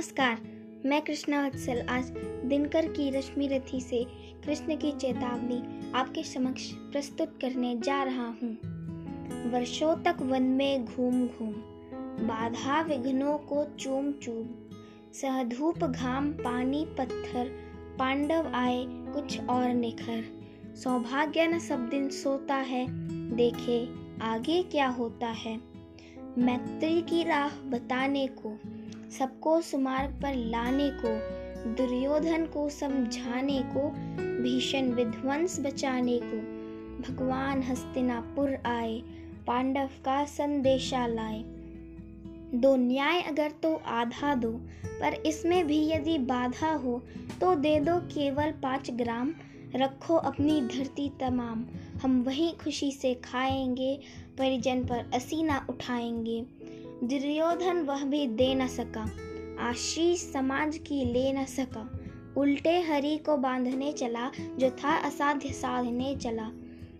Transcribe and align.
नमस्कार, 0.00 0.38
मैं 0.86 1.00
कृष्णा 1.02 1.46
वत्सल। 1.46 1.80
आज 1.80 2.04
दिनकर 2.44 2.86
की 2.86 3.10
रश्मि 3.10 3.46
रथी 3.46 3.80
से 3.80 4.04
कृष्ण 4.44 4.76
की 4.76 4.92
चेतावनी 4.92 5.90
आपके 5.94 6.22
समक्ष 6.22 6.70
प्रस्तुत 6.72 7.38
करने 7.40 7.74
जा 7.78 8.02
रहा 8.02 8.26
हूँ। 8.26 8.52
वर्षों 9.50 9.96
तक 9.96 10.16
वन 10.20 10.42
में 10.42 10.84
घूम 10.84 11.26
घूम, 11.26 11.52
बाधा 12.26 12.80
विघ्नों 12.80 13.38
को 13.38 13.64
चूम 13.80 14.12
चूम 14.12 14.48
सहधूप 15.12 15.84
घाम 15.84 16.32
पानी 16.32 16.84
पत्थर, 16.98 17.50
पांडव 17.98 18.50
आए 18.54 18.84
कुछ 18.88 19.40
और 19.40 19.68
निखर। 19.68 20.24
सौभाग्य 20.76 21.46
न 21.46 21.58
सब 21.58 21.88
दिन 21.88 22.08
सोता 22.08 22.56
है, 22.56 22.86
देखे 23.36 23.88
आगे 24.22 24.62
क्या 24.62 24.88
होता 24.88 25.26
है। 25.26 25.60
मैत्री 26.38 27.02
की 27.02 27.22
राह 27.24 27.48
बताने 27.48 28.26
को 28.26 28.58
सबको 29.18 29.60
सुमार्ग 29.60 30.10
पर 30.22 30.34
लाने 30.34 30.90
को, 30.90 31.40
दुर्योधन 31.74 32.46
को 32.46 32.68
समझाने 32.68 33.62
को, 33.62 33.88
भीषण 34.42 34.92
विध्वंस 34.92 35.60
बचाने 35.60 36.20
को। 36.22 36.60
भगवान 37.02 37.62
हस्तिनापुर 37.62 38.58
आए, 38.66 39.02
पांडव 39.46 39.90
का 40.04 40.24
संदेशा 40.24 41.06
लाए। 41.06 41.42
दो 42.54 42.76
न्याय 42.76 43.20
अगर 43.20 43.50
तो 43.50 43.74
आधा 43.86 44.34
दो, 44.34 44.52
पर 45.00 45.14
इसमें 45.14 45.66
भी 45.66 45.90
यदि 45.90 46.18
बाधा 46.18 46.72
हो 46.74 47.02
तो 47.40 47.54
दे 47.54 47.80
दो 47.80 47.98
केवल 47.98 48.50
पाँच 48.50 48.90
ग्राम। 48.90 49.34
रखो 49.74 50.14
अपनी 50.14 50.60
धरती 50.60 51.12
तमाम, 51.20 51.64
हम 52.02 52.22
वही 52.22 52.50
खुशी 52.50 52.92
से 52.92 53.14
खाएँगे, 53.14 54.00
परिजन 54.38 54.84
पर 54.84 55.10
असीना 55.14 55.66
उठाएँगे। 55.70 56.59
दुर्योधन 57.04 57.78
वह 57.78 58.04
भी 58.04 58.26
दे 58.26 58.54
न 58.54 58.66
सका। 58.66 59.10
आशीष 59.68 60.32
समाज 60.32 60.78
की 60.78 61.04
ले 61.04 61.32
न 61.32 61.44
सका। 61.44 62.00
उल्टे 62.36 62.80
हरि 62.80 63.16
को 63.16 63.36
बांधने 63.36 63.92
चला 63.92 64.30
जो 64.58 64.70
था 64.70 64.96
असाध्य 64.96 65.48
साधने 65.48 66.16
चला। 66.16 66.50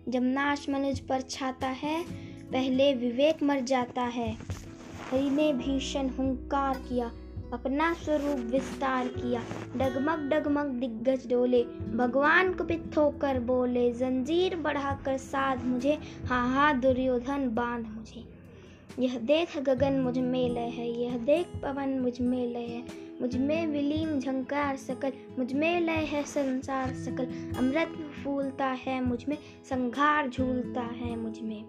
जब 0.09 0.23
नाश 0.23 0.69
मनुज 0.69 0.99
पर 0.99 1.21
छाता 1.21 1.67
है, 1.67 2.03
पहले 2.51 2.93
विवेक 2.93 3.43
मर 3.43 3.59
जाता 3.59 4.01
है। 4.01 4.37
हरि 5.11 5.29
ने 5.29 5.53
भीषण 5.53 6.09
हुंकार 6.09 6.77
किया, 6.77 7.11
अपना 7.53 7.93
स्वरूप 7.93 8.37
विस्तार 8.37 9.07
किया। 9.07 9.43
डगमग 9.77 10.29
डगमग 10.29 10.65
दिग्गज 10.65 11.29
डोले, 11.29 11.63
भगवान 11.95 12.53
कुपित 12.53 12.91
होकर 12.97 13.39
बोले, 13.39 13.91
जंजीर 13.91 14.55
बढ़ाकर 14.55 15.17
साध 15.17 15.65
मुझे 15.65 15.97
हाँ 16.25 16.53
हाँ 16.53 16.79
दुर्योधन 16.79 17.49
बाँध 17.49 17.87
मुझे। 17.87 18.30
यह 18.99 19.17
देख 19.17 19.57
गगन 19.57 19.93
मुझमें 19.93 20.49
लय 20.49 20.61
है, 20.61 21.01
यह 21.01 21.17
देख 21.17 21.47
पवन 21.47 21.89
मुझमें 21.89 22.47
लय 22.47 22.59
है। 22.59 22.83
मुझमें 23.21 23.67
विलीन 23.67 24.19
झंकार 24.19 24.75
सकल, 24.75 25.11
मुझमें 25.39 25.81
लय 25.81 25.91
है 25.91 26.23
संसार 26.23 26.93
सकल। 26.93 27.25
अमृत 27.57 28.11
फूलता 28.23 28.65
है, 28.65 29.05
मुझमें 29.05 29.37
संघार 29.65 30.29
झूलता 30.29 30.81
है, 30.81 31.15
मुझमें। 31.15 31.63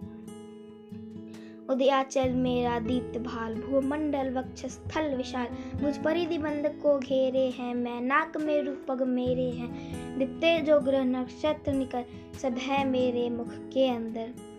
उदयाचल 1.71 2.31
मेरा 2.31 2.79
दीप्त 2.79 3.19
भाल, 3.19 3.55
भूमंडल 3.55 4.35
वक्ष 4.35 4.67
स्थल 4.67 5.17
विशाल। 5.17 5.47
मुझ 5.83 5.99
परिधि 5.99 6.39
बंद 6.39 6.81
को 6.83 6.99
घेरे 6.99 7.51
हैं, 7.51 7.75
मैं 7.75 8.01
नाक 8.01 8.37
में 8.37 8.63
रूपग 8.63 9.03
मेरे 9.03 9.51
हैं। 9.51 9.93
दिप्ते 10.19 10.61
जो 10.61 10.81
ग्रह 10.81 11.05
नक्षत्र 11.05 11.73
निकल, 11.73 12.05
सब 12.43 12.55
है 12.59 12.89
मेरे 12.89 13.31
मुख 13.31 13.49
के 13.49 13.89
अंदर। 13.89 14.52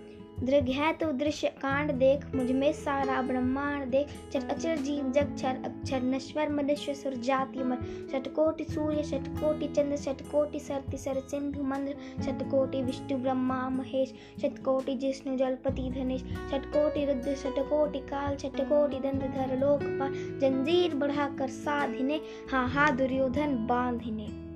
है 0.52 0.94
तो 0.94 1.12
दृश्य 1.12 1.48
कांड 1.48 1.92
देख, 1.92 2.36
मुझमें 2.36 2.74
सारा 2.74 3.22
ब्रह्मांड 3.22 3.86
देख। 3.86 4.08
चर 4.34 4.48
अचर 4.50 4.78
जीव 4.78 5.12
जग, 5.12 5.36
छर 5.38 5.62
अक्षर 5.66 6.02
नश्वर 6.02 6.50
मनुष्य 6.50 6.94
सुर 6.94 7.14
जाति 7.14 7.64
मर। 7.64 7.78
शतकोटि 8.12 8.64
सूर्य 8.64 9.04
शतकोटि 9.04 9.68
चंद्र 9.68 9.98
शतकोटि 9.98 10.60
सरति, 10.60 10.98
सर 10.98 11.20
सिंधु 11.20 11.64
मंद्र। 11.64 12.24
शतकोटि 12.24 12.82
विष्णु, 12.82 13.18
ब्रह्मा, 13.18 13.70
महेश। 13.70 14.14
शतकोटि 14.42 14.96
जिष्णु, 14.96 15.38
जलपति, 15.38 15.90
धनेश। 15.90 16.22
शतकोटि 16.22 17.06
रुद्र 17.06 17.36
शतकोटि 17.36 18.00
काल 18.00 18.38
शतकोटि 18.38 19.00
दंडधर 19.00 19.58
लोकपाल 19.60 20.14
जंजीर 20.40 20.96
बढ़ाकर 20.96 21.48
साधिने 21.48 22.22
हा 22.52 22.66
हा 22.66 22.92
दुर्योधन 22.92 23.68
बांधिने। 23.68 24.53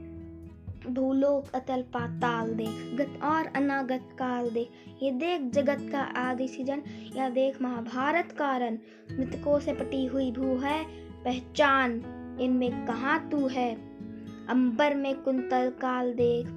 भूलोक 0.89 1.55
अतल 1.55 1.81
पाताल 1.93 2.53
देख 2.53 2.95
गत 2.97 3.19
और 3.23 3.47
अनागत 3.55 4.09
काल 4.19 4.49
देख 4.49 4.69
ये 5.03 5.11
देख 5.11 5.41
जगत 5.53 5.87
का 5.91 5.99
आदि 5.99 6.47
सृजन, 6.47 6.81
या 7.15 7.29
देख 7.29 7.61
महाभारत 7.61 8.31
कारण 8.31 8.77
मृतकों 9.11 9.59
से 9.59 9.73
पटी 9.73 10.05
हुई 10.05 10.31
भू 10.31 10.55
है, 10.57 10.83
पहचान 11.23 12.01
इनमें 12.41 12.85
कहाँ 12.85 13.29
तू 13.29 13.47
है? 13.47 13.73
अंबर 14.49 14.95
में 14.95 15.13
कुंतल 15.15 15.71
काल 15.81 16.13
देख, 16.13 16.47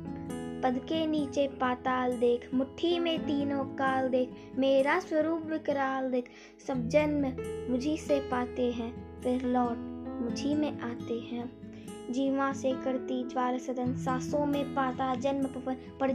पद 0.62 0.78
के 0.78 1.06
नीचे 1.06 1.46
पाताल 1.60 2.12
देख, 2.12 2.48
मुट्ठी 2.54 2.98
में 2.98 3.18
तीनों 3.18 3.64
काल 3.64 4.08
देख, 4.08 4.30
मेरा 4.58 4.98
स्वरूप 5.00 5.46
विकराल 5.46 6.10
देख। 6.10 6.30
सब 6.66 6.88
जन्म 6.88 7.26
मुझी 7.70 7.96
से 7.96 8.18
पाते 8.20 8.70
हैं, 8.72 8.92
फिर 9.22 9.46
लौट 9.46 9.88
मुझी 10.22 10.54
में 10.54 10.80
आते 10.80 11.14
हैं। 11.14 11.69
जीवा 12.10 12.52
से 12.52 12.72
करती 12.72 13.28
ज्वार 13.28 13.58
सदन। 13.58 13.96
सांसों 13.96 14.46
में 14.46 14.74
पाता 14.74 15.14
जन्म 15.14 15.46
पवन 15.46 15.74
पड़ 16.00 16.10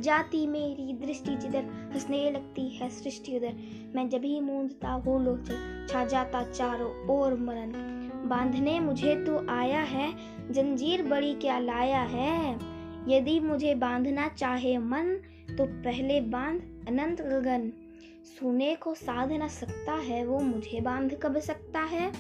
मेरी 0.48 0.94
दृष्टि 0.94 1.36
जिधर। 1.36 1.64
हंसने 1.94 2.32
लगती 2.32 2.70
है 2.70 2.90
सृष्टि 2.90 3.38
उधर। 3.38 3.54
मैं 3.96 4.10
जब 4.10 4.24
ही 4.24 4.40
मूंदता 4.42 4.90
हो 4.90 5.20
लोचन 5.20 5.88
छा 5.90 6.06
जाता 6.06 6.44
चारों 6.44 7.08
ओर 7.10 7.34
मरण 7.34 7.96
बांधने 8.30 8.80
मुझे 8.80 9.16
तो 9.16 9.48
आया 9.50 9.82
है, 9.82 10.14
जंजीर 10.52 11.04
बड़ी 11.04 11.34
क्या 11.34 11.60
लाया 11.60 12.02
है। 12.02 12.56
यदि 13.08 13.40
मुझे 13.40 13.76
बांधना 13.76 14.28
चाहे 14.28 14.78
मन 14.78 15.16
तो 15.58 15.66
पहले 15.66 16.22
बाँध 16.22 16.86
अनंत 16.88 17.22
गगन। 17.22 17.72
सुने 18.26 18.76
को 18.76 18.94
साध 18.94 19.32
न 19.32 19.48
सकता 19.48 19.94
है, 19.94 20.26
वो 20.26 20.40
मुझे 20.40 20.82
बाँध 20.82 21.20
कब 21.24 21.40
सकता 21.40 21.80
है? 21.80 22.12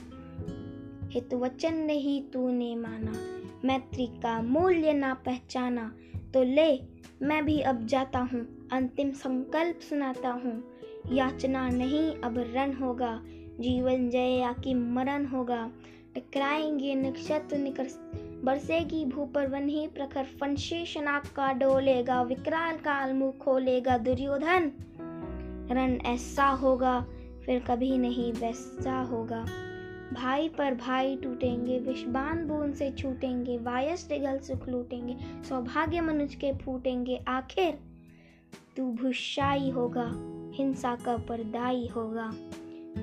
हित 1.09 1.33
वचन 1.33 1.73
नहीं 1.73 2.21
तूने 2.21 2.75
माना। 2.75 3.34
मैत्री 3.65 4.05
का 4.05 4.41
मूल्य 4.41 4.93
ना 4.93 5.13
पहचाना 5.13 5.95
तो 6.33 6.43
ले, 6.43 6.79
मैं 7.21 7.45
भी 7.45 7.61
अब 7.61 7.85
जाता 7.85 8.19
हूँ, 8.19 8.69
अंतिम 8.71 9.11
संकल्प 9.11 9.79
सुनाता 9.79 10.29
हूँ। 10.29 10.63
याचना 11.11 11.69
नहीं, 11.69 12.11
अब 12.15 12.35
रन 12.37 12.73
होगा, 12.73 13.21
जीवन 13.59 14.09
जय 14.09 14.37
या 14.37 14.53
कि 14.53 14.73
मरण 14.73 15.25
होगा। 15.25 15.71
टकराएँगे 16.15 16.95
नक्षत्र 16.95 17.57
निकर 17.57 17.87
बरसेगी 18.43 19.05
भू 19.05 19.25
पर 19.25 19.47
वन 19.47 19.69
ही 19.69 19.87
प्रखर 19.87 20.23
फंशी 20.23 21.01
नाक 21.01 21.25
का 21.25 21.53
डोलेगा, 21.53 22.21
विकराल 22.21 22.77
काल 22.77 23.13
मुँह 23.13 23.31
खोलेगा 23.31 23.97
दुर्योधन। 23.97 24.71
रन 25.71 25.99
ऐसा 26.05 26.45
होगा, 26.45 27.05
फिर 27.45 27.59
कभी 27.59 27.97
नहीं 27.97 28.33
वैसा 28.33 29.01
होगा। 29.01 29.45
भाई 30.13 30.49
पर 30.49 30.73
भाई 30.73 31.15
टूटेंगे, 31.15 31.79
विषबान 31.79 32.47
बूंद 32.47 32.73
से 32.73 32.91
छूटेंगे, 32.91 33.57
वायस 33.57 34.09
डिगल 34.09 34.39
सुख 34.39 34.69
लूटेंगे, 34.69 35.17
सौभाग्य 35.49 36.01
मनुष्य 36.01 36.37
के 36.37 36.53
फूटेंगे। 36.53 37.21
आखिर 37.27 37.79
तू 38.77 38.91
भुशाई 38.91 39.69
होगा, 39.69 40.11
हिंसा 40.55 40.95
का 40.95 41.17
परदाई 41.17 41.87
होगा। 41.87 42.33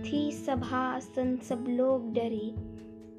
थी 0.04 0.32
सभा 0.32 0.98
सन 0.98 1.36
सब 1.36 1.66
लोग 1.68 2.12
डरे, 2.12 2.54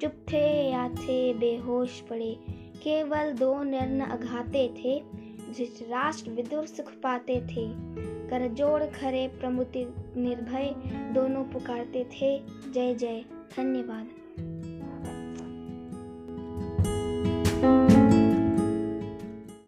चुप 0.00 0.12
थे 0.32 0.70
या 0.70 0.88
थे, 0.88 1.34
बेहोश 1.34 2.00
पड़े। 2.00 2.38
केवल 2.82 3.32
दो 3.32 3.62
निर्ण 3.62 4.00
अघाते 4.00 4.68
थे, 4.68 5.02
जिस 5.52 5.82
राष्ट्र 5.82 6.30
विदुर 6.30 6.66
सुख 6.66 6.92
पाते 7.02 7.40
थे। 7.40 7.94
करजोड़ 8.28 8.82
खरे 8.82 9.28
प्रमुति 9.28 9.94
निर्भय, 10.16 10.74
दोनों 11.14 11.44
पुकारते 11.44 12.04
थे, 12.04 12.42
जय 12.72 12.94
जय। 12.94 13.24
धन्यवाद। 13.56 14.06